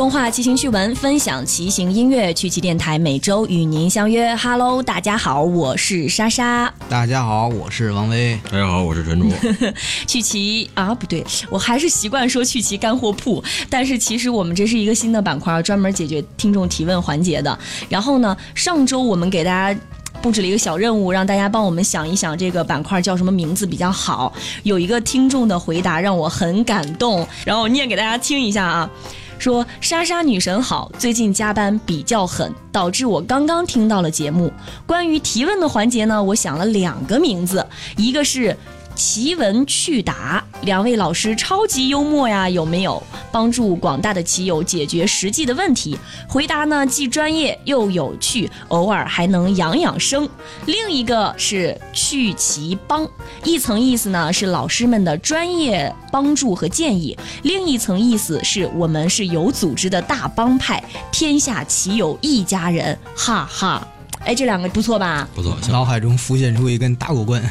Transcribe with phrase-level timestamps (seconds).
[0.00, 4.34] 共话骑行趣闻，分享骑行音乐，趣骑电台每周与您相约。
[4.34, 6.72] Hello，大家好，我是莎莎。
[6.88, 8.40] 大家好，我是王威。
[8.50, 9.28] 大家好，我是陈竹。
[10.08, 13.44] 趣骑啊，不对，我还是习惯说趣骑干货铺。
[13.68, 17.58] 但是其实我们这是一个新的板块，专门解决听众提问环节的。
[17.90, 19.78] 然后呢，上周我们给大家。
[20.22, 24.30] 布置了一个小任务，让大家帮我们想一想这个板块叫什么名字比较好。
[24.64, 28.90] 有一个听众的回答让我很感动，然后我念给大家听一下啊。
[29.40, 34.52] 说莎莎女神好，最近加班比较狠，导致我刚刚听到了节目。
[34.86, 38.54] 关于提问的环节呢，我想了两个名字，一个是。
[39.02, 45.98] 奇闻趣答，两位老师超级幽默呀，有没有帮助广大的棋友解决实际的问题？
[46.28, 50.28] 回答呢既专业又有趣，偶尔还能养养生。
[50.66, 53.08] 另一个是趣骑帮，
[53.42, 63.88] 一层意思呢是老师们的专业帮助和建议，另一层意思是我们是有组织的大帮派，天下骑友一家人，哈哈。
[64.26, 65.26] 哎，这两个不错吧？
[65.34, 67.42] 不错，脑海中浮现出一根打狗棍。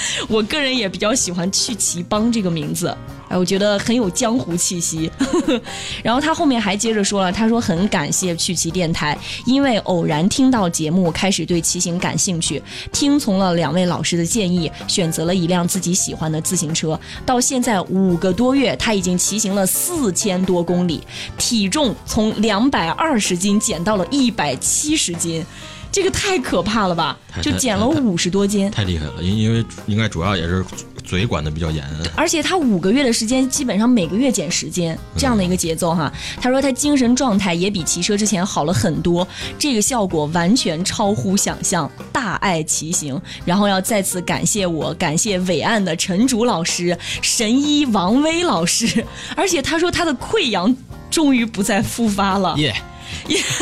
[0.28, 2.94] 我个人也比较喜欢“去骑帮”这个名字，
[3.28, 5.10] 哎，我觉得很有江湖气息。
[6.02, 16.98] 然后他后面还接着说了，他说很感谢去骑电台，因为偶然听到节目，开始对骑行感兴趣，听从了两位老师的建议，选择了一辆自己喜欢的自行车。
[17.26, 21.02] 到现在五个多月，他已经骑行了四千多公里，
[21.36, 25.44] 体重从两百二十斤减到了一百七十斤。
[25.90, 27.18] 这个太可怕了吧！
[27.42, 29.22] 就减了五十多斤，太厉害了。
[29.22, 30.64] 因因为应该主要也是
[31.04, 36.12] 嘴管的比较严，而且他五个月的时间，基本上每个月减十斤这样的一个节奏哈。
[36.40, 39.26] 他说他精神状态也比骑车之前好了很多，
[39.58, 43.20] 这个效果完全超乎想象，大爱骑行。
[43.44, 50.74] 然后要再次感谢我，感谢伟岸的陈竹老师、神医王威老师，而且他说他的溃疡
[51.10, 52.54] 终于不再复发了。
[52.58, 52.74] 耶。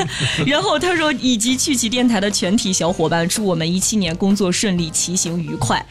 [0.46, 5.84] 然后他说，以及趣骑电台的全体小伙伴，祝我们一七年工作顺利，骑行愉快。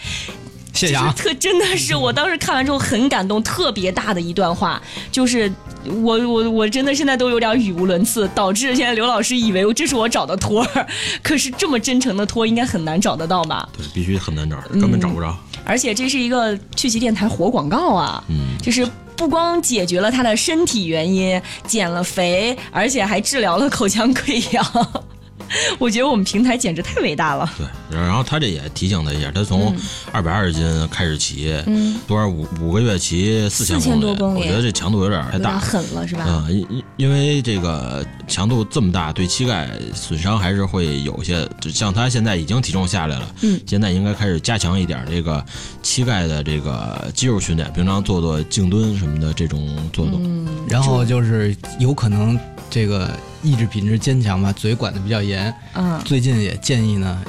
[0.73, 1.13] 谢谢啊！
[1.15, 5.49] 特真的是，我当时看完之后很感动，特别大的一段话，就是
[5.85, 10.85] 我我我真的现在都有点语无伦次，导致现在刘老师以为这是我找的托儿，
[11.23, 13.69] 可是这么真诚的托应该很难找得到吧？
[13.77, 15.33] 对，必须很难找，根本找不着。
[15.63, 18.85] 而且这是一个趣骑电台活广告啊，嗯，就是。
[19.15, 25.03] 不光解决了他的身体原因，减了肥，而且还治疗了口腔溃疡。
[25.79, 27.49] 我觉得我们平台简直太伟大了。
[27.57, 29.75] 对，然后他这也提醒他一下，他从
[30.11, 36.25] 二百二十斤开始骑，嗯，多少五五个月骑四千多公里，我觉得这强度有点太大，狠了是吧？
[36.27, 41.47] 嗯，因因为这个强度这么大，对膝盖损伤还是会有些。
[41.61, 45.43] 就像他现在已经体重下来了，嗯，现在应该开始加强一点这个
[45.81, 50.21] 膝盖的这个肌肉训练，平常做做静蹲什么的这种做动。
[50.23, 52.37] 嗯，然后就是有可能
[52.69, 53.09] 这个。
[53.43, 55.53] 意志品质坚强吧，嘴管的比较严。
[55.75, 57.23] 嗯，最近也建议呢，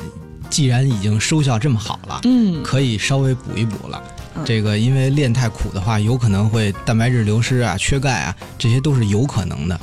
[0.48, 4.02] 既然已经收效这么好了，嗯，可以稍微补一补了。
[4.46, 9.78] 这个因为练太苦的话，有可能会蛋白质流失啊、缺钙啊，这些都是有可能的。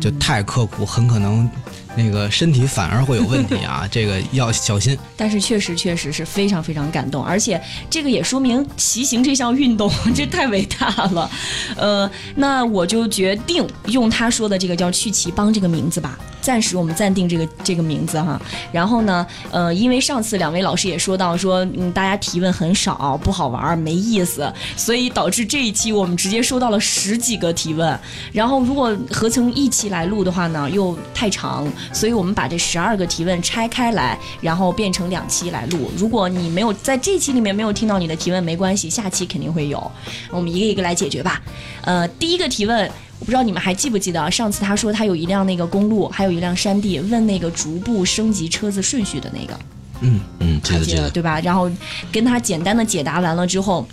[0.00, 1.50] 就太刻苦，很可能。
[1.96, 4.96] 那个身体反而会有问题啊， 这个要小心。
[5.16, 11.30] 但是确实确实是非常非常感动，而且这个也说明骑行这项运动 这太伟大了。
[11.76, 18.40] 呃，那我就决定用他说的这个叫“去骑帮”这个名字吧，暂时我们暂定这个这个名字哈。
[18.70, 27.98] 然后呢，呃，因为上次两位老师也说到说，嗯，大家提问很少，不好玩，没意思，所以导致这一期我们直接收到了十几个提问。
[28.32, 31.66] 然后如果合成一期来录的话呢，又太长。
[31.92, 35.90] 所以我们把这十二个提问拆开来，然后变成两期来录。
[35.96, 39.90] 如果你没有在这期里面没有听到你的提问，没关系，下期肯定会有。
[40.30, 41.40] 我们一个一个来解决吧。
[41.82, 49.58] 呃，第一个提问，我不知道你们还记不记得，上次他说他有一辆那个公路，还有一辆山地，问那个逐步升级车子顺序的那个。
[50.00, 51.40] 嗯嗯，记得记得，对吧？
[51.40, 51.70] 然后
[52.12, 53.86] 跟他简单的解答完了之后。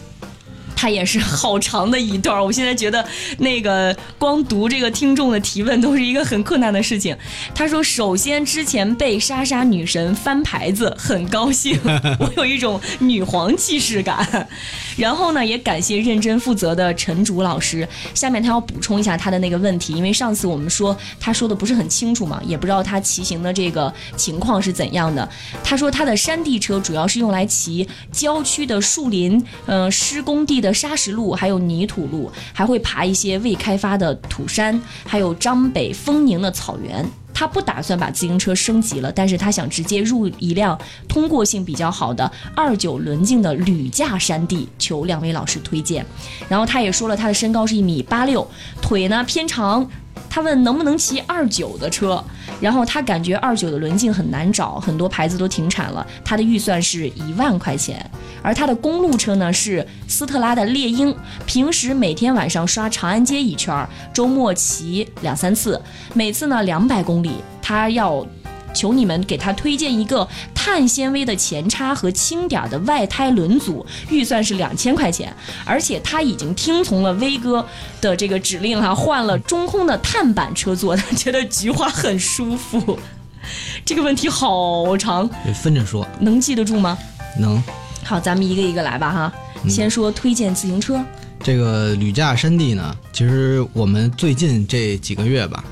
[0.84, 3.08] 他也是好长的一段，我现在觉得
[3.38, 7.16] 那个光读这个听众的提问都是一个很困难的事情。
[7.56, 11.80] 他说：“首先，之前被莎莎女神翻牌子，很高兴，
[12.20, 14.50] 我有一种女皇气势感。
[14.98, 17.88] 然后呢，也感谢认真负责的陈竹老师。
[18.14, 25.28] 下面他要补充一下他的那个问题，因为上次我们说他说的不是很清楚嘛，也不知道他骑行的这个情况是怎样的。
[25.64, 37.06] 他说他的山地车主要是用来骑郊区的树林，嗯，施工地的。”砂石路，还有泥土路，还会爬一些未开发的土山，还有张北丰宁的草原。
[37.36, 46.06] 他不打算把自行车升级了，但是他想直接入一辆通过性比较好的二九轮径的铝架山地，求两位老师推荐。
[46.48, 48.48] 然后他也说了，他的身高是一米八六，
[48.82, 49.86] 腿呢偏长。
[50.30, 52.24] 他问能不能骑二九的车，
[52.64, 56.08] 然后他感觉二九的轮径很难找，很多牌子都停产了。
[56.24, 58.10] 他的预算是一万块钱，
[58.42, 61.14] 而他的公路车呢是斯特拉的猎鹰，
[61.46, 65.82] 平时每天晚上刷长安街一圈，周末骑两三次，
[66.14, 67.34] 每次呢两百公里。
[67.62, 68.26] 他要。
[68.74, 75.34] 求你们给他推荐一个碳纤维的前叉和轻点的外胎轮组，预算是两千块钱，
[75.66, 77.66] 而且他已经听从了威哥
[78.02, 82.98] 的这个指令哈，换了中空的碳板车座，他觉得菊花很舒服。
[83.84, 86.98] 这个问题好长，得分着说，能记得住吗？
[87.40, 87.62] 能。
[88.04, 89.34] 好，咱们一个一个来吧哈。
[89.70, 91.02] 先说推荐自行车，
[91.42, 95.64] 这个旅架山地呢，其实我们最近这几个月吧。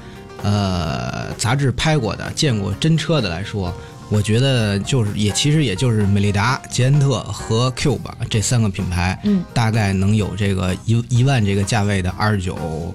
[0.43, 3.73] 呃，杂志拍过的、见过真车的来说，
[4.09, 7.99] 我觉得就是也其实也就是美利达、捷安特和 Cube
[8.29, 12.93] 这三个品牌，嗯，大概能有这个一一万这个价位的二十九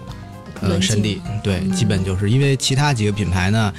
[0.61, 3.73] 呃山地，对，基本就是因为其他几个品牌呢，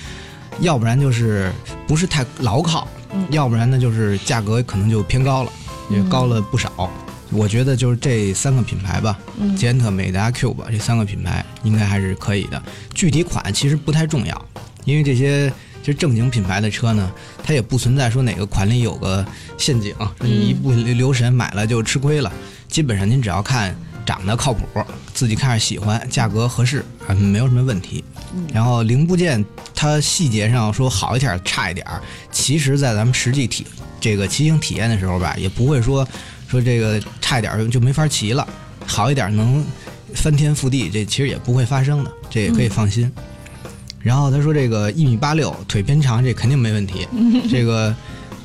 [0.62, 1.52] 要不然就是
[1.88, 2.88] 不是太牢靠，
[3.30, 5.52] 要不然呢就是价格可能就偏高了，
[5.90, 6.90] 也高了不少。
[7.30, 9.18] 我觉得就是这三个品牌吧，
[9.58, 12.62] 捷安特、美达、Q 吧，这三个品牌应该还是可以的。
[12.94, 14.46] 具体款其实不太重要，
[14.86, 15.50] 因为这些
[15.82, 17.12] 其实正经品牌的车呢，
[17.44, 19.26] 它也不存在说哪个款里有个
[19.58, 22.32] 陷阱，说你一不留神买了就吃亏了。
[22.70, 23.76] 基本上您只要看
[24.06, 24.66] 长得靠谱，
[25.14, 28.04] 自己看着喜欢，价格合适，啊，没有什么问题。
[28.54, 29.44] 然后零部件
[29.76, 31.86] 它细节上说好一点差一点，
[32.32, 33.68] 其实在咱们实际体
[34.00, 36.08] 这个骑行体验的时候吧，也不会说。
[36.48, 38.48] 说这个差一点就没法骑了，
[38.86, 39.64] 好一点能
[40.14, 43.12] 翻天覆地，这其实也不会发生的，这也可以放心。
[44.00, 47.06] 然后他说这个一米八六腿偏长，这肯定没问题。
[47.52, 47.94] 这个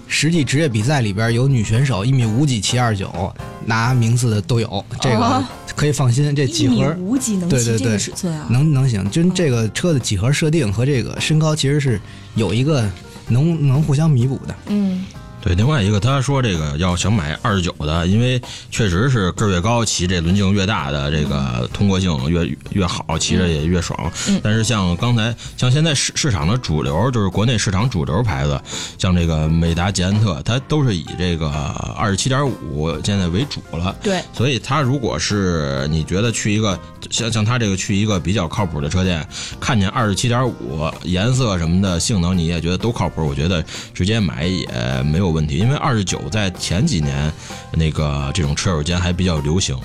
[0.08, 3.32] 实际职业比赛里边有女选手一米五几骑二九
[3.64, 5.44] 拿名次的都有，这个
[5.76, 6.34] 可以放心。
[6.34, 8.46] 这几何五几能骑这个尺寸啊？
[8.50, 12.00] 能能行，就这个车的几何设定和这个身高其实是
[12.34, 12.84] 有一个
[13.28, 14.54] 能能互相弥补的。
[14.66, 15.04] 嗯。
[15.42, 18.40] 对，另外一个他说这个要想买二十九的，因为
[18.70, 23.98] 确实是个儿越高，骑这轮径越大的，这个通过性越越好，骑着也越爽。
[24.40, 28.62] 但是像刚才像现在市市场的主流，就是国内市场主流牌子，
[28.96, 31.48] 像这个美达、捷安特，它都是以这个
[31.96, 33.96] 二十七点五现在为主了。
[34.00, 36.78] 对，所以他如果是你觉得去一个
[37.10, 39.26] 像像他这个去一个比较靠谱的车店，
[39.58, 43.60] 看见二十七点五颜色什么的性能你也觉得都靠谱，我觉得
[43.92, 44.68] 直接买也
[45.04, 45.31] 没有。
[45.32, 47.32] 问题，因为二十九在前几年，
[47.72, 49.76] 那个这种车友间还比较流行。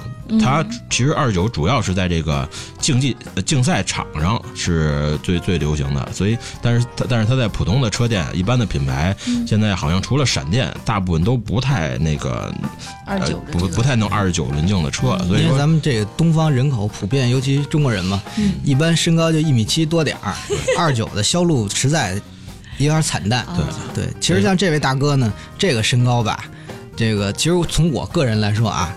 [0.42, 2.48] 它其实二十九主要是在这个
[2.82, 3.16] 竞技
[3.46, 9.16] 竞赛场上是最最流行的，所以但是它但是它在普通的车店、一般的品牌，
[9.48, 12.54] 现在好像除了闪电，大部分都不太那个
[13.06, 15.18] 二九不不太弄二十九轮径的车。
[15.20, 18.22] 所以因为咱们这个东方人口普遍，尤其中国人嘛，
[18.66, 20.36] 一般身高就一米七多点儿，
[20.78, 22.22] 二九的销路实在。
[22.78, 23.46] 有点惨淡，
[23.94, 26.44] 对对，其实像这位大哥呢，这个身高吧，
[26.96, 28.94] 这个其实从我个人来说啊，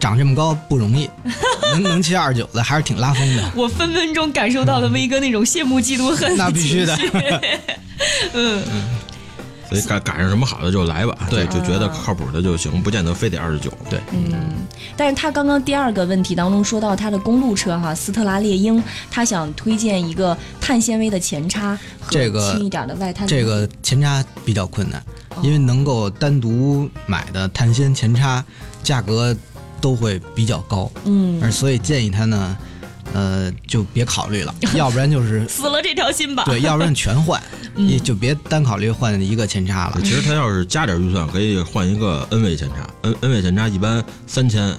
[0.00, 1.08] 长这么高不容易，
[1.72, 3.52] 能能骑二九的还是挺拉风的。
[3.54, 6.36] 我分分钟感受到了威哥那种羡慕嫉妒恨。
[6.36, 6.98] 那必须的，
[8.32, 8.62] 嗯。
[9.68, 13.70] 所以赶赶上什么好的就来吧，对，就觉得靠谱的就行，不见得非得二十九。
[13.90, 14.32] 对，嗯。
[14.96, 22.10] 但是他刚刚第二个问题当中说到他的公路车哈，斯特拉猎鹰，他想推荐一个碳纤维的前叉和
[22.52, 23.26] 轻一点的外胎。
[23.26, 25.02] 这个前叉比较困难，
[25.42, 28.44] 因为能够单独买的碳纤前叉
[28.82, 29.36] 价格
[29.80, 30.90] 都会比较高。
[31.04, 31.38] 嗯。
[31.42, 32.56] 而所以建议他呢。
[33.14, 36.44] 呃，就别考虑了， 要不然就是死了这条心吧。
[36.44, 37.42] 对，要不然全换，
[37.74, 40.00] 你就别单考虑换一个前叉了。
[40.02, 42.88] 其实他要是加点预算，可以换一个 N 位前叉。
[43.02, 44.74] N N 位前叉一般三千，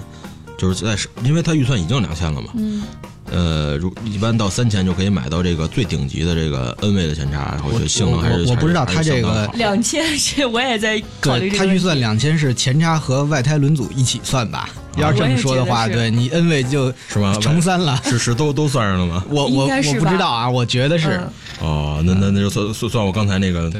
[0.56, 2.48] 就是在因为他预算已经两千了嘛。
[2.54, 2.82] 嗯。
[3.30, 11.50] 呃，如一般到三千就可以买到这个最顶级的这个 N 位的前叉，我觉得性能还是我不知道他这个两千是我也在考虑。
[11.50, 14.68] 他预算两千是前叉和外胎轮组一起算吧？
[14.96, 17.36] 要是这么说的话，对你 N 位就是吗？
[17.40, 19.24] 乘三了，是是都都算上了吗？
[19.28, 21.20] 我我我不知道啊，我觉得是。
[21.60, 23.70] 哦，那那那就算算算我刚才那个。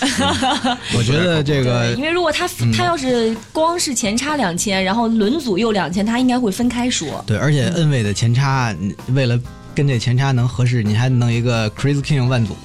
[0.94, 2.46] 我觉得这个，因为如果他
[2.76, 7.24] 他要是光是前叉两千，然后轮组又两千，他应该会分开说。
[7.26, 8.72] 对，而且 N 位的前叉，
[9.08, 9.38] 为了
[9.74, 12.56] 跟这前叉能合适，你还弄一个 Crisking 万组，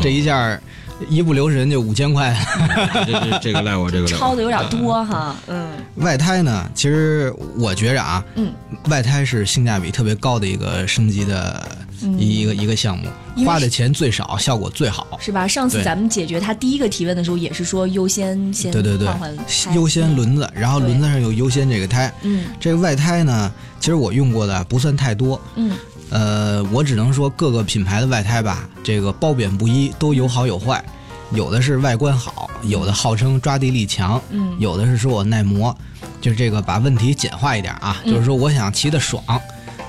[0.00, 0.60] 这一下。
[1.08, 2.32] 一不留神就五千块，
[3.04, 5.66] 这这这个赖我这个超的有点多哈，嗯。
[5.96, 8.52] 外胎呢，其实我觉着啊，嗯，
[8.88, 11.76] 外胎是性价比特别高的一个升级的
[12.16, 13.08] 一一个一个项目，
[13.44, 15.48] 花的钱最少，效果最好，是吧？
[15.48, 19.08] 上次咱们解决他第一个提问的时候，也是说优先先对对对，
[19.74, 23.52] 优先轮子，然后轮子上有优先这个胎，嗯，这个外胎呢，
[23.82, 25.76] 其实我用过的不算太多，嗯。
[26.10, 30.84] 呃，我只能说各个品牌的外胎吧，这个褒贬不一，都有好有坏。
[31.32, 35.76] 有的是外观好，有的号称抓地力强，嗯，有的是说我耐磨，
[36.20, 39.20] 就是这个把问题简化一点啊，就是说我想骑的爽，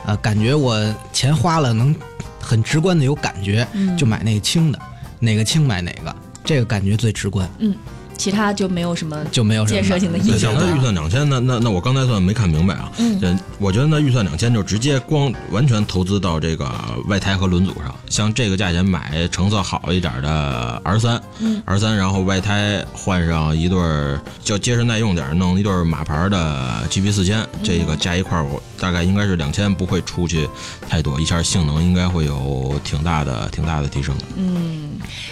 [0.07, 0.81] 呃，感觉我
[1.11, 1.95] 钱花了能
[2.41, 4.79] 很直观的有感觉，就买那个轻的，
[5.19, 7.75] 哪个轻买哪个，这个感觉最直观，嗯。
[8.17, 10.37] 其他就没有什么就没有建设性的意见。
[10.37, 12.91] 讲他预算两千，那那那我刚才算没看明白啊。
[12.97, 16.69] 嗯，我觉得那预算两千就直接光完全投资到这个
[17.07, 17.93] 外胎和轮组上。
[18.09, 21.21] 像这个价钱买成色好一点的 R 三
[21.65, 30.47] ，R 三，然后外胎换上一对儿叫结实耐用点，弄一对马牌的 GB 四千，这个加一块儿我大概应该是两千，不会出去
[30.87, 34.15] 太多，一下性能应该会有挺大的挺大的提升。
[34.35, 34.91] 嗯。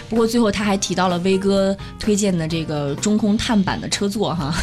[0.10, 4.54] 不过最后他还提到了威哥推荐的这个中空碳板的车座哈，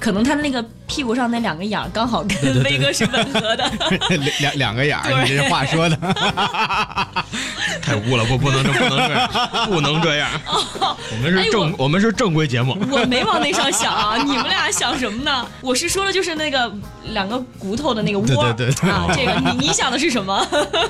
[0.00, 3.70] 可能他的那个屁股上那两个眼儿刚好跟威哥是吻合的，
[4.40, 5.96] 两两个眼儿，你这话说的
[7.82, 9.30] 太污了，不不能这不能这样，
[9.66, 10.28] 不能这样。
[10.46, 15.46] 我们是正我们是正规节目，我没往那上想啊，你们俩想什么呢？
[15.60, 16.72] 我是说的就是那个
[17.10, 20.46] 两个骨头的那个窝对啊，这个你你想的是什么？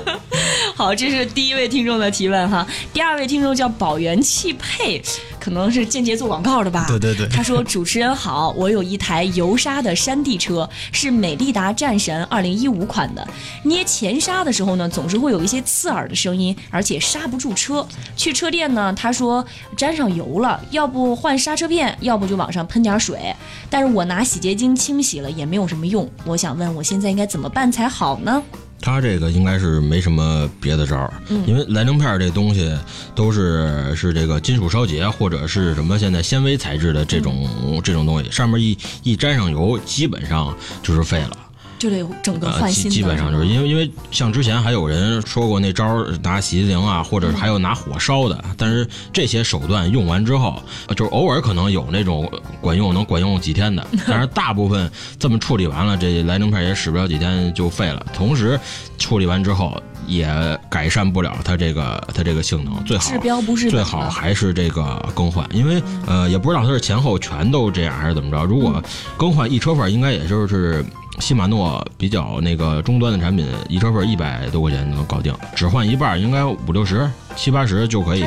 [0.75, 3.69] 好，这是第一位听众的提问哈，第二位听众叫。
[3.79, 5.01] 宝源汽配，
[5.43, 6.85] 可能是间接做广告的吧。
[6.87, 7.27] 对对对。
[7.27, 13.27] 他说：“主持人好，我有一台油砂的山地车，是美利达战神二零一五款的。
[13.63, 17.85] 捏前刹的时候呢，总是会有一些刺耳的声音，而且刹不住车。
[18.15, 19.45] 去车店呢，他说
[19.75, 23.35] 沾上油了，要不换刹车片，要不就往上喷点水。
[23.69, 26.09] 但是我拿洗洁精清洗了也没有什么用。
[26.23, 28.41] 我想问，我现在应该怎么办才好呢？”
[28.85, 31.13] 它这个应该是没什么别的招儿，
[31.47, 32.77] 因为蓝灵片这东西
[33.15, 41.37] 都是是这个金属烧结或者是什么现在纤维材质的这种这种东西，上面一一沾上油，基本上就是废了。
[41.83, 50.63] 就得整个换新的，基本上就是因为因为像之前还有人说过那招拿洗涤灵啊，或者还有拿火烧的，但是这些手段用完之后，
[50.95, 58.05] 就是偶尔可能有那种管用能管用几天的， 但是大部分这么处理完了，这来灵片也使不了几天就废了。
[58.13, 58.57] 同时
[58.97, 60.25] 处理完之后也
[60.69, 68.45] 改善不了它这个它这个性能，最好治标不治最好还是这个更换，因为呃也不知道它是前后全都这样还是怎么着。
[68.45, 68.81] 如果
[69.17, 70.81] 更换一车份，应该也就是。
[71.23, 77.09] 禧玛诺比较那个终端的产品，一车份一百多块钱能搞定，只换一半应该五六十。
[77.35, 78.23] 七八十就可以，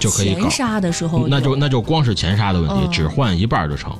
[0.00, 3.92] 就可以前刹的时候，那就那就光是前刹的问题，只换一半就成，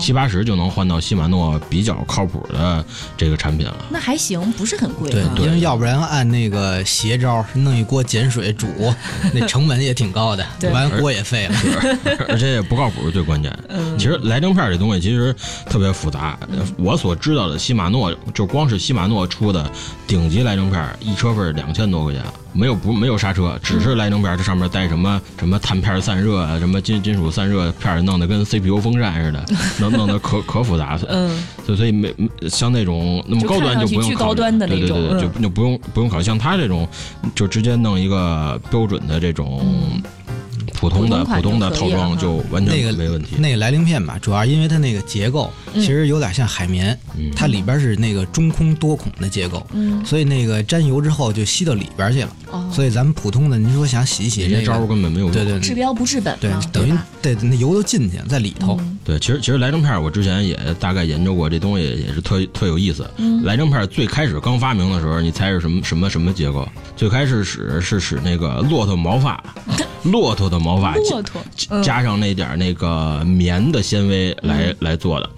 [0.00, 2.84] 七八十就能换到西马诺比较靠谱的
[3.16, 3.76] 这个产品了。
[3.90, 5.10] 那还行，不是很贵。
[5.10, 8.66] 对，因为要不然按那个邪招，弄一锅碱水煮，
[9.32, 11.54] 那成本也挺高的，完锅也废了，
[12.28, 13.52] 而且也不靠谱，是最关键。
[13.98, 15.34] 其实来灵片这东西其实
[15.68, 16.38] 特别复杂。
[16.78, 19.70] 我所知道的西马诺，就光是西马诺出的
[20.06, 22.22] 顶级来灵片，一车份两千多块钱。
[22.52, 29.44] 没有不没有刹车，只是来这上面带什么什么碳片散热啊，什么金金属散热片，弄得跟 CPU 风扇似的，
[29.80, 30.98] 弄弄得可 可复杂。
[31.08, 31.28] 嗯，
[31.64, 32.14] 所以所以没
[32.48, 36.24] 像那种那么高端就不用考虑，对对对，就就不用不用考虑。
[36.24, 36.88] 像他这种，
[37.34, 39.64] 就直接弄一个标准的这种。
[40.74, 43.36] 普通的普通的套装就完全没问题。
[43.38, 46.98] 那个来鳞片吧，主要因为它那个结构其实有点像海绵，
[47.34, 49.66] 它里边是那个中空多孔的结构，
[50.04, 52.30] 所以那个沾油之后就吸到里边去了。
[52.72, 55.32] 所以咱们普通的，您说想洗洗，这招根本没有用。
[55.32, 56.36] 对对，治标不治本。
[56.40, 56.92] 对，等于
[57.22, 58.80] 对那油都进去在里头。
[59.04, 63.08] 对，其实其实来灵片我之前也大概研究过，这东西也是特特有意思。
[63.44, 66.68] 来灵片最开始刚发明的时候，你猜是什么什么什么结构？
[66.96, 69.42] 最开始使是使那个骆驼毛发，
[70.02, 70.55] 骆驼的。
[70.58, 70.94] 毛发
[71.54, 75.30] 加加上那点那个棉的纤维来来做的，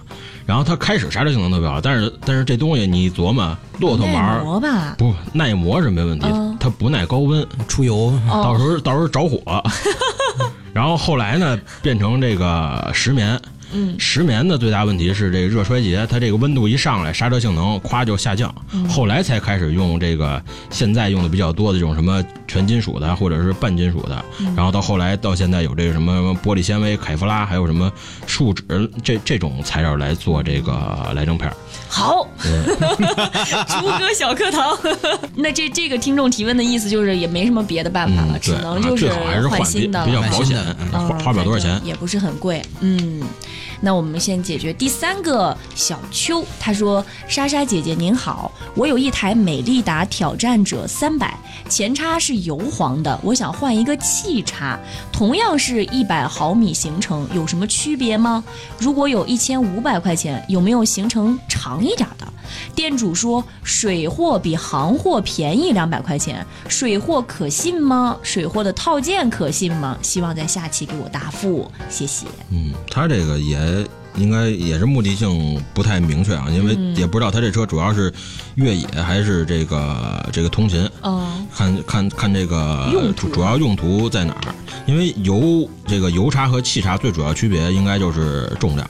[0.45, 4.59] 然后它开始刹车性能特别好，但是但是这东西你琢磨，骆驼毛
[4.97, 6.27] 不耐磨是没问题，
[6.59, 9.63] 它不耐高温出油，到时候到时候着火。
[10.73, 13.39] 然后后来呢，变成这个石棉。
[13.71, 18.53] 嗯，石棉的最大问题是这个热衰竭，它这个温度一上来，刹车性能咵就下降。
[18.87, 24.23] 后来才开始用这个现在用的比较多的这种什么全金属的或者是半金属的，
[24.55, 27.91] 然后到后来到现在有这个什么玻璃纤维、凯夫拉，还有什么
[28.25, 28.63] 树脂
[29.03, 31.51] 这这种材料来做这个来正片。
[31.87, 32.27] 好，
[33.67, 34.77] 朱 哥小课堂。
[35.35, 39.11] 那这这个听众提问的意思就是也没什么别的办法了，只能就是
[39.47, 40.57] 换新的，比较保险，
[40.91, 42.61] 花花不了多少钱，也不是很贵。
[42.79, 43.21] 嗯。
[43.81, 51.37] 那我们先解决第三个小邱，他说：“莎莎姐姐您好，我有一台美利达挑战者三百，
[51.69, 54.79] 前叉是油黄的，我想换一个气叉，
[55.11, 58.43] 同样是一百毫米行程，有什么区别吗？
[58.77, 62.28] 如果有一千五百块钱，有没有行程长一点的？
[62.79, 68.17] 店主说水货比行货便宜两百块钱，水货可信吗？
[68.23, 69.97] 水货的套件可信吗？
[70.01, 72.25] 希望在下期给我答复，谢谢。
[72.51, 73.85] 嗯，他这个也。
[74.19, 78.11] 应该也是目的性不太明确啊，因为也不知道他这车主要是
[78.55, 80.87] 越野还是这个这个通勤。
[81.01, 84.53] 嗯，看看看这个主主要用途在哪儿？
[84.85, 88.89] 因为油这个油叉和气叉最主要区别应该就是重量。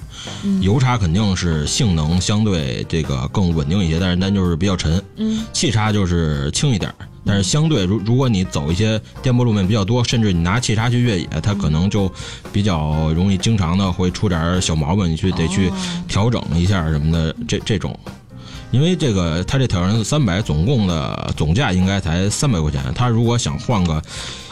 [0.61, 5.01] 油叉肯定是性能相对这个更稳定一些，但是但就是比较沉。
[5.17, 6.93] 嗯，气叉就是轻一点。
[7.25, 12.11] 但是相对，如如果你走一些颠簸路面比较多，甚至你拿气刹去越野，它可能就
[12.51, 15.71] 比较容易经常的会出点小毛病，你去得去
[16.07, 17.97] 调整一下什么的，这这种。
[18.71, 22.81] 因为这个，他这挑战三百，总共的总价应该才三百块钱。
[22.93, 24.01] 他如果想换个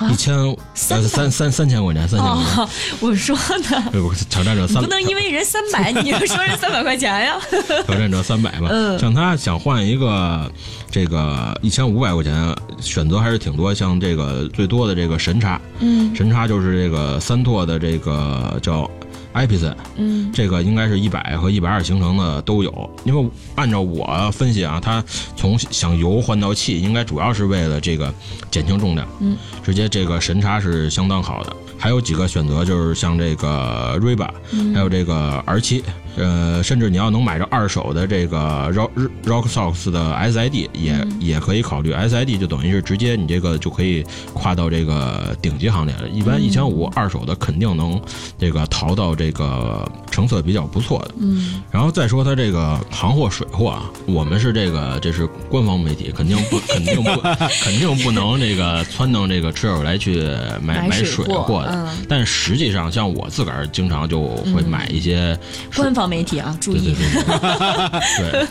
[0.09, 0.35] 一千
[0.73, 2.67] 三三三三千块钱，三千块钱，
[2.99, 3.35] 我说
[3.69, 3.91] 呢，
[4.29, 7.35] 挑战者三不能因为人三百，你就说人三百块钱呀？
[7.85, 8.69] 挑战者三百吧，
[8.99, 10.51] 像他想换一个
[10.89, 13.73] 这个一千五百块钱，选择还是挺多。
[13.73, 18.89] 像这个最多的这个神叉，嗯，神叉就是这个三拓的这个叫。
[19.33, 25.03] I p s 嗯，这个应该是一百和一百二行程的都有，因为按照我分析啊，它
[25.35, 28.13] 从想油换到气，应该主要是为了这个
[28.49, 31.55] 减轻重量，嗯，直接这个神差是相当好的。
[31.79, 34.29] 还有几个选择，就是像这个 Riba，
[34.73, 35.83] 还有这个 R 七，
[36.17, 38.89] 呃，甚至你要能买着二手的这个 Rock
[39.23, 41.93] Rock Sox 的 SID，也也可以考虑。
[41.93, 46.09] SID 就等于是直接你这个就可以跨到这个顶级行列了。
[46.09, 48.01] 一般一千五二手的肯定能
[48.37, 51.15] 这个淘到这个成色比较不错的。
[51.19, 57.11] 嗯，然后再说它这个行货水货啊，我们是这个这是官方媒体，肯定不 肯定不
[57.63, 60.21] 肯定不能这个撺掇这个车友来去
[60.61, 61.63] 买买水货。
[61.69, 65.37] 嗯，但实际上，像我自个儿经常就会买一些
[65.75, 66.95] 官方媒体啊，注意，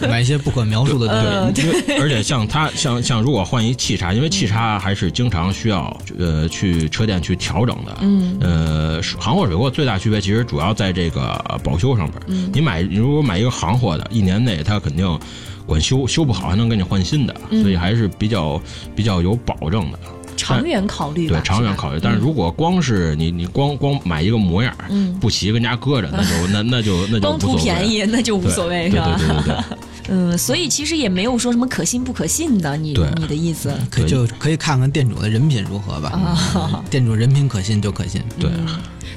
[0.00, 1.92] 对，买一些不可描述的东西。
[1.98, 7.96] 而且像它，像像如果换一气叉，因为气叉还是经常需要呃去车店去调整的。
[8.00, 12.22] 嗯，呃，行货水货最大区别其实主要在这个保修上边。
[12.26, 15.18] 嗯，你买你如果买一个行货的，一年内它肯定
[15.66, 18.60] 管修，修不好还能给你换新的，所以还是比较
[18.94, 19.98] 比较有保证的。
[20.36, 21.98] 长远考虑，对长远考虑。
[22.02, 24.74] 但是如果光是你，你光光买一个模样，
[25.20, 29.16] 不齐跟家搁着，那就 那那就那就光图便宜，那就无所谓，是吧？
[29.18, 29.78] 对对对对。
[30.08, 36.10] 嗯，所以其实也没有说什么可信不可信的，你你的意思，可就可以看看店主的人品如何吧。
[36.10, 38.22] 啊，店主人品可信就可信。
[38.38, 38.48] 对。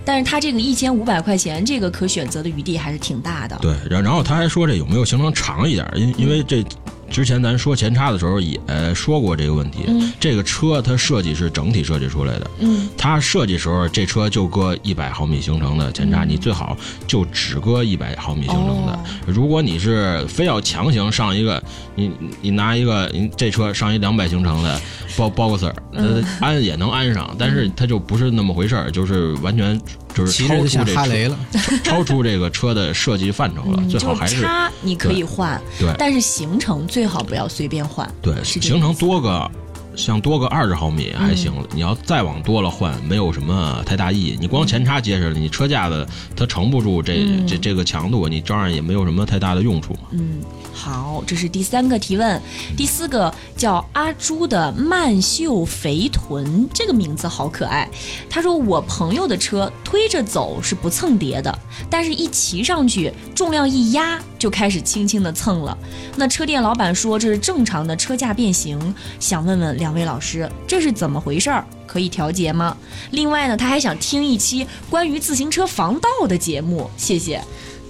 [0.03, 3.55] 但是他这个一千五百块钱，这个可选择的余地还是挺大的。
[3.61, 5.87] 对，然然后他还说这有没有行程长一点？
[5.95, 6.65] 因因为这。
[7.09, 8.59] 之前咱说前叉的时候也
[8.93, 9.85] 说过这个问题，
[10.19, 18.99] 这个车它设计是整体设计出来的，嗯，它设计时候这车就搁一百毫米行程的前叉，你最好就只搁一百毫米行程的。
[19.25, 21.61] 如果你是非要强行上一个，
[21.95, 24.79] 你你拿一个你这车上一两百行程的
[25.17, 29.79] 包 boxer，它安也能安上，但是它就不是那么回事儿，就是完全。
[30.13, 31.37] 就是超出这车，
[31.83, 33.83] 超出这个车的设计范畴了。
[33.89, 38.09] 最好还是叉你可以换，对，但是行程最好不要随便换。
[38.21, 39.49] 对，行程多个，
[39.95, 41.51] 像多个二十毫米还行。
[41.73, 44.37] 你要再往多了换，没有什么太大意义。
[44.39, 49.95] 你光前叉结实了，你车架子它承不住这这这个强度，你照样也没有什么太大的用处。
[50.11, 50.41] 嗯。
[50.79, 52.41] 好，这是第三个提问。
[52.77, 57.85] 第四个叫阿朱的曼秀肥臀，这个名字好可爱。
[58.29, 65.77] 他说：“我朋友的车推着走是不蹭碟的，但是一骑上去，重量一压就开始轻轻的蹭了。
[66.15, 71.65] 那车店老板说这是正常的车架变形，想问问两位老师，这是怎么回事儿？
[71.85, 72.77] 可以调节吗？
[73.11, 77.43] 另外呢，他还想听一期关于自行车防盗的节目，谢谢。”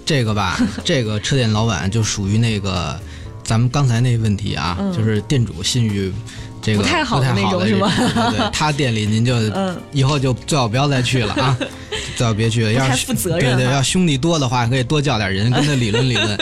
[0.10, 3.00] 这个吧， 这个车店老板就属于那个，
[3.44, 6.12] 咱们刚才那问题啊，就是店主信誉
[6.60, 7.92] 这个不太好的那种，是吗？
[8.32, 9.36] 对， 他店里您就
[9.92, 11.56] 以后就最好不要再去了啊，
[12.18, 12.74] 最好别去了。
[12.74, 13.56] 要负责任。
[13.56, 16.36] 对对，要兄弟多的话，可以多叫点人跟他理论理论。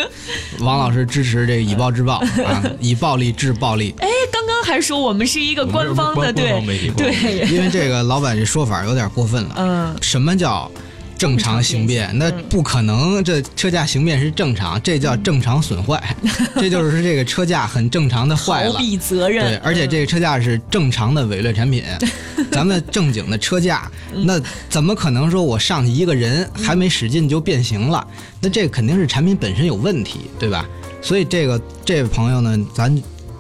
[0.60, 3.94] 王老师支持这个以暴制暴啊，以暴力制暴力。
[4.00, 9.56] 哎，刚刚还说我们是一个官方的，对对，因为这个老板这说法有点过分了。
[9.58, 10.72] 嗯，什么叫？
[11.18, 13.24] 正常形变，那不可能。
[13.24, 16.02] 这车架形变是正常，这叫正常损坏。
[16.56, 18.74] 这就是这个车架很正常的坏了。
[18.74, 19.46] 逃避责任。
[19.46, 21.84] 对，而且这个车架是正常的伪劣产品。
[22.52, 23.92] 咱们正经的车架，
[24.24, 28.06] 那怎么可能说我上去一个人还没使劲就变形了？
[28.40, 30.66] 那这肯定是产品本身有问题，对吧？
[31.02, 32.96] 所以这个这位朋友呢，咱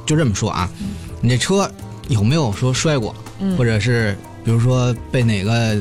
[0.05, 0.69] 就这么说啊，
[1.21, 1.71] 你这车
[2.07, 3.15] 有没有说摔过，
[3.57, 5.77] 或者是比如说被哪个？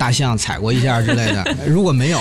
[0.00, 2.18] 大象踩过一下之类的， 如果没有，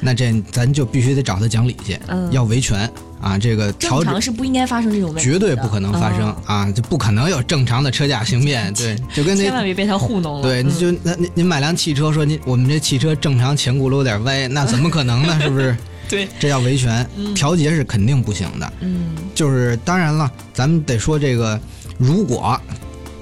[0.00, 1.96] 那这咱就必须得找他讲理去，
[2.32, 3.38] 要维权啊！
[3.38, 6.68] 这个正常是不应该发生这种问题，绝对不可能发生啊！
[6.72, 10.42] 就不可能有正常的车价行变， 对，就跟那千万别被他糊弄了。
[10.42, 15.38] 对，你就那您您买辆汽车，说您我们这汽车正常前轱辘有点歪，那怎么可能呢？
[15.40, 15.76] 是不是？
[16.08, 18.72] 对，这叫维权，调节是肯定不行的。
[18.80, 21.58] 嗯，就是当然了，咱们得说这个，
[21.96, 22.60] 如果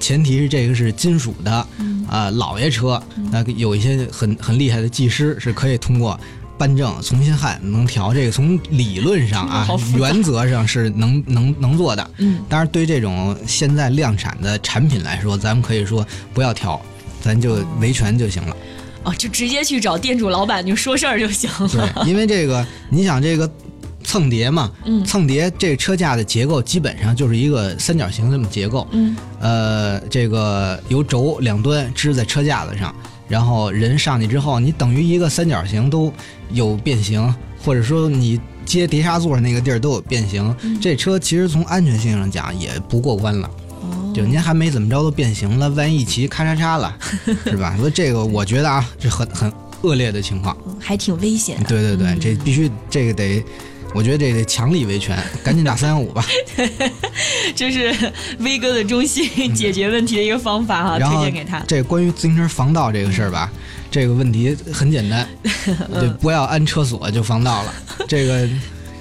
[0.03, 1.65] 前提是这个是金属的
[2.09, 6.19] 啊老爷车，那有一些很很厉害的技师是可以通过。
[6.55, 12.11] 办证重新焊能调这个，从理论上啊，原则上是能能能做的。
[12.19, 16.79] 嗯，当然对这种现在量产的产品来说，咱们可以说不要调，
[17.21, 18.55] 咱就维权就行了。
[19.03, 21.67] 哦，就直接去找店主老板就说事儿就行了。
[21.69, 23.51] 对，因为这个你想这个
[24.13, 28.87] 蹭叠嘛，嗯，蹭叠这车架的结构基本上就是一个三角形这么结构。
[28.91, 32.93] 嗯，呃，这个由轴两端支在车架子上。
[33.27, 36.13] 然后人上去之后，你等于一个三角形都
[36.51, 37.33] 有变形，
[37.65, 40.55] 或者说你接碟刹座那个地儿都有变形。
[40.79, 43.49] 这车其实从安全性上讲也不过关了，
[44.13, 46.95] 就您还没怎么着都变形了，万一一骑咔嚓嚓了，
[47.45, 47.75] 是吧？
[47.79, 51.57] 所以这个我觉得啊，这很很恶劣的情况，还挺危险。
[51.67, 53.43] 对对对，这必须这个得。
[53.93, 56.25] 我觉得这得强力维权，赶紧打三幺五吧。
[57.55, 61.59] 这是威哥的中心解决问题的一个方法哈，推荐给他。
[61.67, 63.51] 这关于自行车防盗这个事儿吧，
[63.91, 65.27] 这个问题很简单，
[65.93, 67.73] 对，不要安车锁就防盗了。
[68.09, 68.49] 这个，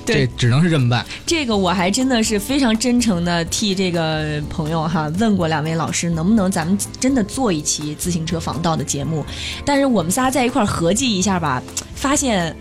[0.05, 1.07] 这只能是这么办。
[1.25, 9.25] 这个我还真的是非常真诚的替这个朋友哈问过两位老师，能不能咱们真的做一期自行车防盗的节目？
[9.65, 11.63] 但是我们仨在一块儿合计一下吧，
[11.95, 12.55] 发现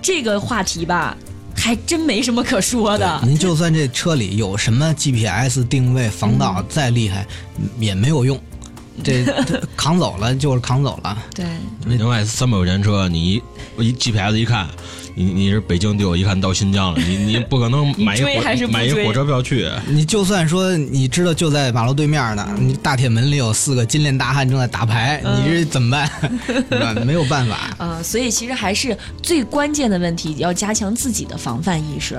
[0.00, 1.16] 这个话题吧。
[1.58, 3.20] 还真没什么可说的。
[3.24, 7.26] 您就算这车里有什么 GPS 定位防盗再厉害，
[7.78, 8.40] 也没有用。
[9.04, 9.24] 这
[9.76, 11.16] 扛走了就是扛走了。
[11.34, 11.44] 对。
[11.86, 13.40] 另外三百块钱车，你
[13.78, 14.66] 一 GPS 一看。
[15.18, 19.68] 你你是北京丢，一看到新疆了，你你不可能 买一火买一火车票去。
[19.88, 26.08] 你就算说你知道就在马路对面呢，你大铁门里有四个金链大汉正在打牌，你这怎么办？
[26.46, 26.94] 是吧？
[27.04, 27.74] 没有办法。
[27.78, 32.16] 呃，所以其实还是最关键的问题，要加强自己的防范意识。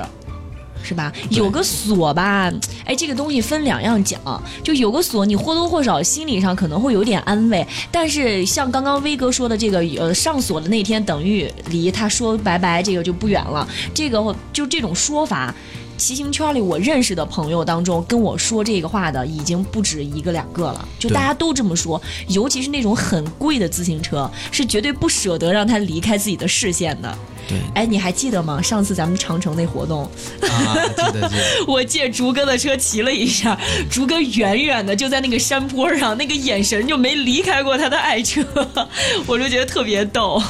[0.81, 1.11] 是吧？
[1.29, 2.51] 有个锁吧，
[2.85, 4.19] 哎，这个东西分两样讲，
[4.63, 7.65] 就有个锁，你或多或少心理上可能会有点安慰。
[7.91, 13.67] 但是像刚刚威哥说的这个，呃，上锁的那天等于离他说拜拜这个就不远了。
[13.93, 15.53] 这个就这种说法。
[15.99, 22.01] 骑行圈里，我认识的朋友当中，跟我说这个话的已经不止一个两个了，就大家都这么说。
[22.29, 27.17] 尤其是那种很贵的自行车，是绝对不舍得让它离开自己的视线的。
[27.49, 28.61] 对，哎，你还记得吗？
[28.61, 30.03] 上次咱们长城那活动，
[30.41, 31.65] 啊，记得记得。
[31.67, 33.59] 我借竹哥的车骑了一下，
[33.91, 38.41] 竹哥远远的就在那个山坡上，那个眼神就没离开过他的爱车，
[39.27, 40.41] 我就觉得特别逗。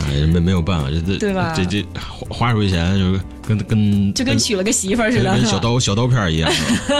[0.00, 1.54] 哎，没没有办法，这这对吧？
[1.56, 1.86] 这这
[2.28, 3.20] 花花出去钱就是。
[3.56, 6.50] 跟跟就跟娶了个媳妇儿似的，跟小刀小刀片一样，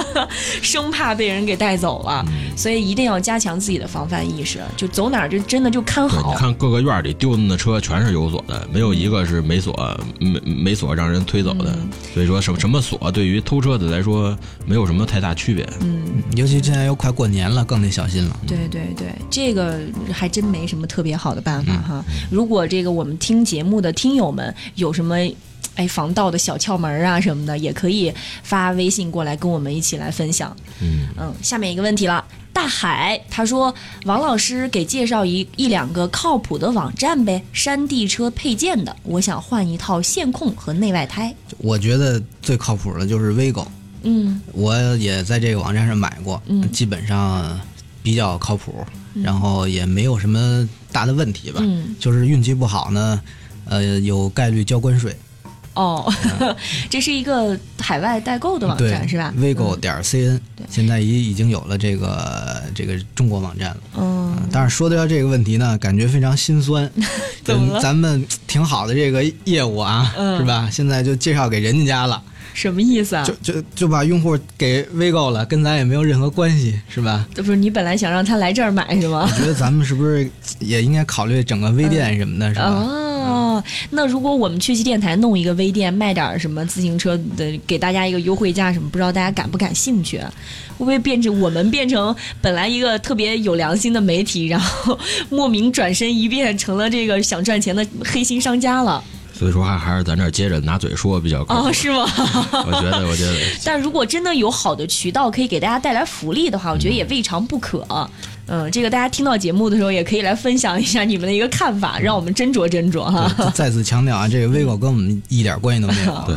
[0.62, 2.24] 生怕被人给带走了，
[2.56, 4.60] 所以一定要加强自己的防范意识。
[4.76, 6.32] 就走哪儿就真的就看好。
[6.32, 11.76] 你看各个院里丢的那车全是有锁的，没有一个是没锁没没锁让人推走的。
[12.12, 14.36] 所以说什么什么锁对于偷车的来说
[14.66, 15.68] 没有什么太大区别。
[15.80, 18.36] 嗯，尤其现在又快过年了，更得小心了。
[18.46, 19.78] 对对对，这个
[20.12, 22.04] 还真没什么特别好的办法哈。
[22.30, 25.16] 如果这个我们听节目的听友们有什么。
[25.76, 30.54] 哎，防盗的小窍门啊什么的，也可以发微信过来跟我们一起来分享。
[30.80, 41.34] 嗯嗯，下面一个问题了，大海他说，王老师给介绍一一两个靠谱的网站呗，山地车配件的，我想换一套线控和内外胎。
[41.58, 43.66] 我觉得最靠谱的就是 Vigo。
[44.02, 47.58] 嗯，我也在这个网站上买过，基本上
[48.02, 48.84] 比较靠谱，
[49.22, 51.60] 然后也没有什么大的问题吧。
[51.62, 53.20] 嗯，就是运气不好呢，
[53.66, 55.14] 呃，有概率交关税。
[55.74, 56.12] 哦，
[56.90, 63.76] 这是一个海外代购的网站是吧？Vigo 点 cn，现在已已经有了这个这个中国网站了。
[63.96, 66.90] 嗯，但是说到这个问题呢，感觉非常心酸。
[67.44, 70.68] 怎么咱们挺好的这个业务啊，是吧？
[70.70, 72.20] 现在就介绍给人家了。
[72.52, 73.24] 什么意思啊？
[73.24, 77.24] 就就就把用户给 Vigo 了，跟咱也没有任何关系，是吧？
[77.32, 79.26] 这不是你本来想让他来这儿买是吗？
[79.30, 80.28] 我觉得咱们是不是
[80.58, 82.86] 也应该考虑整个微店什么的，是吧？
[83.20, 90.18] 哦，那如果我们去去电台弄一个微店，卖点什么自行车的，给大家一个优惠价什么，不知道大家感不感兴趣？
[90.18, 99.02] 会不会变成我们变成本来一个特别有良心的媒体，然后莫名转身一变成了这个想赚钱的黑心商家了？
[99.32, 102.04] 所以说还还是咱这接着拿嘴说比较哦，是吗？
[102.52, 103.34] 我觉得，我觉得。
[103.64, 107.82] 但如果真的有好的渠道可以给大家带来福利的话，我觉得也未尝不可。
[107.88, 108.06] 嗯，
[108.72, 113.50] 这个大家听到节目的时候也可以来分享一下你们的一个看法，让我们斟酌斟酌哈。
[113.54, 116.24] 再次强调啊，这个 Vigo 跟我们一点关系都没有。
[116.26, 116.34] 对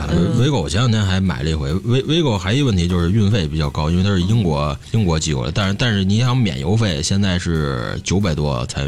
[0.47, 8.85] ，Vigo 前两天还买了一回 Vigo 还一个问题就是运费比较高，因为它是英国英国寄过来，但是但是你想免邮费，现在是九百多才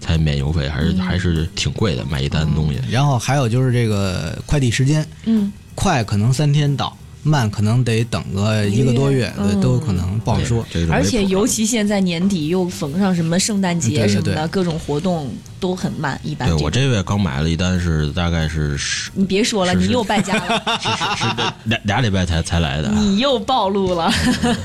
[0.00, 2.80] 才免邮费，还是还是挺贵的，买一单东西。
[2.90, 6.96] 然后还有就是这个快递时间，嗯，快可能三天到。
[7.26, 10.64] 慢可能得等个一个多月，都有可能不好说。
[10.90, 16.18] 而且尤其现在年底又逢上什么圣诞节什么的，各种活动都很慢。
[16.22, 19.10] 一般对我这月刚买了一单，是大概是十。
[19.14, 20.62] 你别说了，你又败家了。
[20.80, 21.24] 是 是是，
[21.64, 22.88] 俩俩礼拜才才来的。
[22.90, 24.12] 你又暴露了。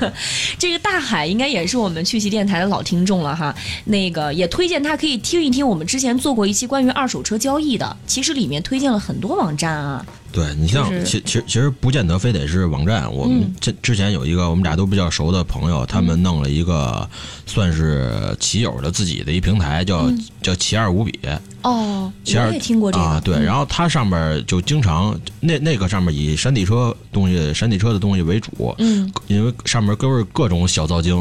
[0.58, 3.54] 这个大海应该也是我们趣奇电台的老听众了哈。
[3.86, 10.04] 那个也推荐他可以听一听我们之前做过一期关于二手车交易的，其实里面推荐了很多网站啊。
[10.32, 13.12] 对你像，其其实其实不见得非得是网站。
[13.12, 17.08] 我们这之前有一个我们俩都比较熟的朋友，他们弄了一个
[17.52, 20.10] 算是骑友的自己的一平台，叫
[20.40, 21.18] 叫骑二五笔。
[21.62, 23.20] 哦，我也听过这个啊。
[23.22, 28.74] 对，然后它上面就经常那那个上面以山地车东西、山地车的东西为主。
[28.78, 31.14] 嗯，因为上面都是各种小造精，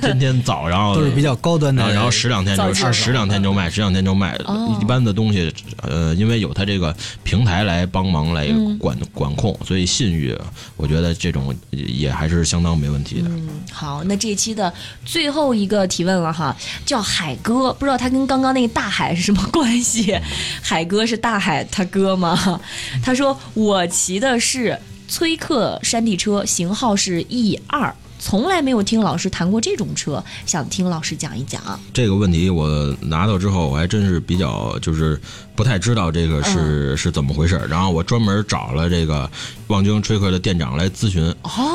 [0.00, 1.92] 天天造，然后都是比较高端的。
[1.92, 4.38] 然后十两天就十两天就卖，十两天就卖。
[4.80, 8.46] 一般的东西，呃，因为有它这个平台来帮忙来
[8.78, 10.36] 管管控，所以信誉，
[10.76, 13.28] 我觉得这种也还是相当没问题的。
[13.28, 14.72] 嗯，好，那这期的
[15.04, 19.48] 最后后一个提问了哈，叫海哥，不知道他跟刚刚那个大海是什么？
[19.52, 20.18] 关系，
[20.60, 22.60] 海哥是大海他哥吗？
[23.04, 27.94] 他说我骑的是崔克山地车，型号是 E 二。
[28.18, 31.60] 从来没有听老师谈过这种车，想听老师讲一讲。
[31.92, 32.68] 这个问题我
[33.00, 35.20] 拿到之后，我还真是比较就是
[35.54, 37.60] 不太知道这个是是怎么回事。
[37.68, 39.30] 然后我专门找了这个
[39.68, 41.34] 望京吹客的店长来咨询，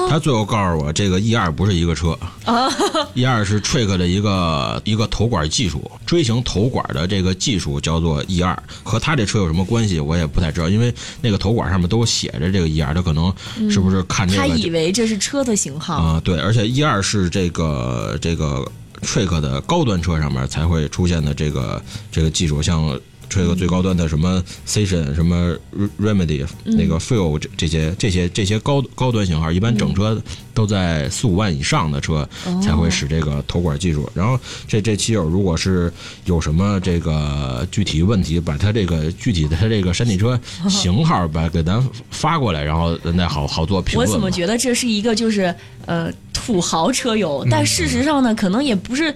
[0.09, 2.17] 他最后告诉我，这个 E 二不是一个车，
[3.15, 13.33] E 二是吹客的一个一个头管技术，锥形头管的这个技术叫做 E 二，和他这车有什么关系，我也不太知道，因为那个头管上面都写着这个 E 二，他可能
[13.69, 14.41] 是不是看这个？
[14.41, 16.32] 他以为这是车的型号啊，对。
[16.33, 18.65] 对，而且一二是这个这个
[19.01, 21.79] Trick 的高端车上面才会出现的这个
[22.11, 22.99] 这个技术，像。
[23.29, 25.55] 吹个最高端的什么 Station 什么
[25.99, 30.21] Remedy 那个 Fuel 这这些这些这些高高端型号，一般整车
[30.53, 32.27] 都在四五万以上的车
[32.61, 34.09] 才会使这个头管技术。
[34.13, 35.91] 然后这这骑友如果是
[36.25, 44.07] 有什么这个具体问题，把他这个具体的他这个山地车型号把给咱发过来，然后咱再好好做评论。
[44.07, 45.53] 我怎么觉得这是一个就是
[45.85, 49.13] 呃土豪车友，但事实上呢，可能也不是。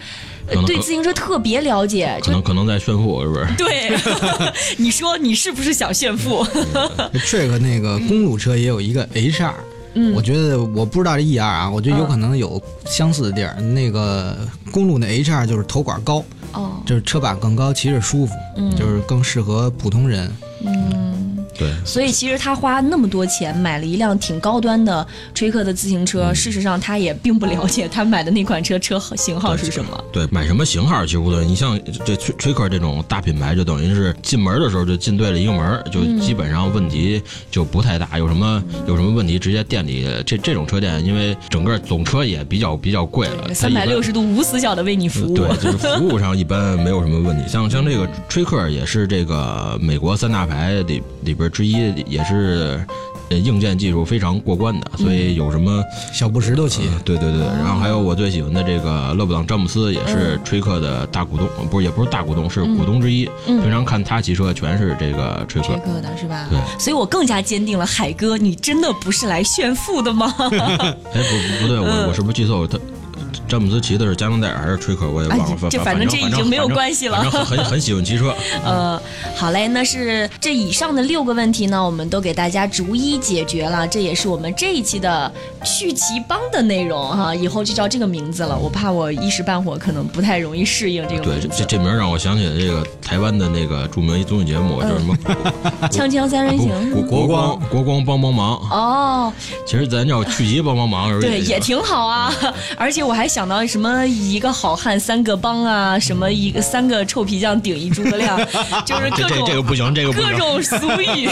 [0.65, 3.45] 对自行车特别了解，可能可能在炫富是不是？
[3.57, 3.97] 对，
[4.77, 6.45] 你说你是不是想炫富？
[7.29, 9.53] 这个那个公路车也有一个 H 二，
[10.15, 13.59] 我觉得我不知道这 E 二啊，我觉得有可能有相似的地儿。
[13.61, 14.37] 那个
[14.71, 18.33] 公路那 H 二就是头管高，哦，就是车把更高，骑着舒服，
[18.77, 20.31] 就是更适合普通人。
[20.65, 21.16] 嗯。
[21.57, 30.03] 对，所以其实他花那么多钱买了一辆挺高端的吹克的自行车，事实上他也并不了解他买的那款车车型号是什么。
[30.13, 31.43] 对，买什么型号其实不对。
[31.45, 38.19] 你像这吹吹克这种大品牌，就等于是进门的时候就进对了一个门，就基本上问题就不太大。
[38.19, 45.35] 有什么有什么问题，直接店里这这种车店，因为整个总车也比较比较贵了，三百六十度无死角的为你服务。
[45.35, 47.43] 对，就是服务上一般没有什么问题。
[47.49, 51.46] 像像这个吹克也是这个美国三大牌里里边。
[51.49, 52.79] 之一也是，
[53.29, 55.83] 呃，硬件技术非常过关的，所以有什么
[56.13, 56.83] 小布什都骑。
[57.03, 63.29] 对对对，然后还有我最喜欢的这个勒布朗詹姆斯，也是吹克的大股东，不是也不是大股东，是股东之一。
[63.45, 65.67] 平常看他骑车全是这个吹克。
[65.67, 66.47] 吹克的是吧？
[66.49, 66.59] 对。
[66.79, 70.33] 所以我更加坚定了，海哥，你真的不是来炫富的吗？
[70.39, 72.67] 哎，不不对，我我是不是记错了？
[72.67, 72.77] 他。
[73.47, 75.09] 詹姆斯骑的是加农戴尔还是吹口？
[75.09, 75.69] 我也忘了。
[75.69, 77.17] 就反正这已经没有关系了。
[77.29, 78.33] 很很很喜欢骑车。
[78.63, 79.01] 呃，
[79.35, 83.87] 好嘞，那是这以上的六个问题呢，我们都给大家逐一解决了。
[83.87, 85.31] 这也是我们这一期的
[85.63, 88.57] 趣骑帮的内容哈，以后就叫这个名字了。
[88.57, 91.47] 我怕我一时半会可能不太容易适应这个名字。
[91.47, 95.17] 对，这这名让我想起了这个台湾的那个著名综艺节目，叫什么？
[95.89, 96.67] 锵锵三人行。
[97.07, 98.55] 国光国光帮帮忙。
[98.69, 99.33] 哦。
[99.65, 102.33] 其实咱叫趣骑帮帮忙，对，也挺好啊。
[102.77, 103.27] 而且我还。
[103.37, 108.35] 想到什么一个好汉三个帮啊，什么一个三个臭皮匠顶一诸葛亮，
[108.83, 111.29] 就是各种这个不行，这个各种俗语。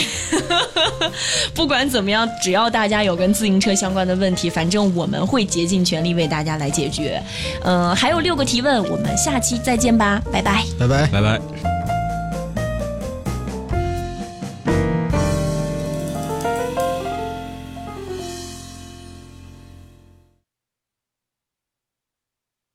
[1.56, 7.20] 不管怎么样，只要大家有跟自行车相关的问题，反正我们会竭尽全力为大家来解决。
[7.64, 11.95] 嗯，还有六个提问，我们下期再见吧，拜拜，拜拜，拜拜。